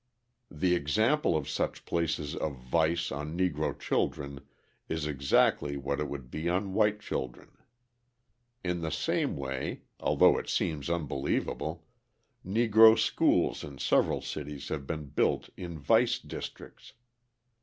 The 0.49 0.73
example 0.73 1.37
of 1.37 1.47
such 1.47 1.85
places 1.85 2.35
of 2.35 2.55
vice 2.55 3.11
on 3.11 3.37
Negro 3.37 3.79
children 3.79 4.39
is 4.89 5.05
exactly 5.05 5.77
what 5.77 5.99
it 5.99 6.09
would 6.09 6.31
be 6.31 6.49
on 6.49 6.73
white 6.73 6.99
children. 7.01 7.51
In 8.63 8.81
the 8.81 8.89
same 8.89 9.37
way, 9.37 9.83
although 9.99 10.39
it 10.39 10.49
seems 10.49 10.89
unbelievable, 10.89 11.85
Negro 12.43 12.97
schools 12.97 13.63
in 13.63 13.77
several 13.77 14.21
cities 14.23 14.69
have 14.69 14.87
been 14.87 15.05
built 15.05 15.51
in 15.55 15.77
vice 15.77 16.17
districts. 16.17 16.93